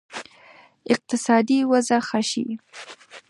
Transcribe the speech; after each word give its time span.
اقتصادي 0.93 1.59
وضع 1.71 1.99
ښه 2.07 2.21
شي. 2.29 2.45